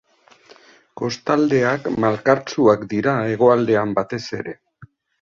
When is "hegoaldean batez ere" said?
3.31-4.61